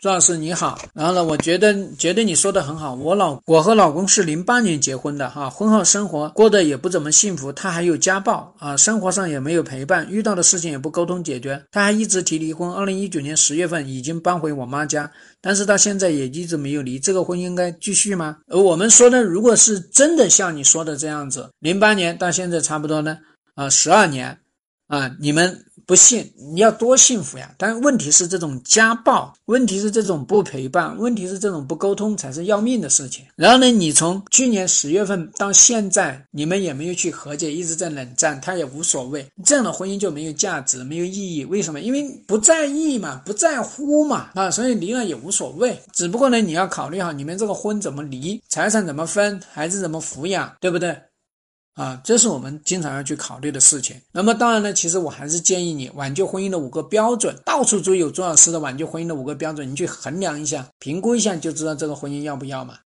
[0.00, 2.94] 朱老师你好，然后呢，我觉得觉得你说的很好。
[2.94, 12.72] 我老我和老公是零八年结婚的哈，婚后生活过得也不怎么幸福，他还有家暴啊，生活上也没有陪伴，遇到的事情也不沟通解决，他还一直提离婚。
[12.72, 18.36] 二零一九年十月份已经搬回我妈家，但是到现在也一直没有离，这个婚应该继续吗？
[18.46, 23.18] 而我们说的，如果是真的像你说的这样子，零八年到现在差不多呢
[23.56, 24.38] 啊十二年
[24.86, 25.64] 啊，你们。
[25.88, 27.50] 不信，你要多幸福呀！
[27.56, 33.24] 但问题是这种家暴，问题是这种不陪伴，问题是这种不沟通才是要命的事情。
[33.36, 41.42] 然后呢，你从去年十月份到现在，你们也没有去和解，一直在冷战，他也无所谓，这样的婚姻就没有价值，没有意义。
[41.46, 41.80] 为什么？
[41.80, 45.80] 因为不在意嘛，不在乎嘛，啊，所以离了也无所谓。
[45.94, 50.94] 只不过呢，你要考虑好你们这个婚怎么离，财产怎么分，孩子怎么抚养，对不对？
[51.74, 54.00] 啊，这是我们经常要去考虑的事情。
[54.10, 62.74] 那么当然呢，其实我还是建议你挽救婚姻的五个标准，到处都有钟老师的挽救婚姻的五个标准，你去衡量一下、评估一下，就知道这个婚姻要不要嘛。